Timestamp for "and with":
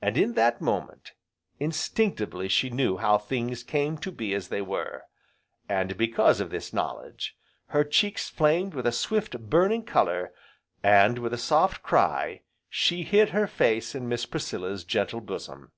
10.80-11.32